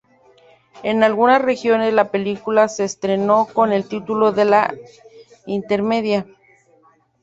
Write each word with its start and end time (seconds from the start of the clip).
En 0.81 1.03
algunas 1.03 1.39
regiones, 1.43 1.93
la 1.93 2.09
película 2.09 2.67
se 2.69 2.85
estrenó 2.85 3.45
con 3.45 3.71
el 3.71 3.87
título 3.87 4.31
de 4.31 4.43
"Intermedia". 5.45 6.25